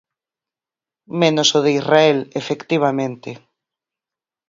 [1.21, 3.31] Menos o de Israel, efectivamente.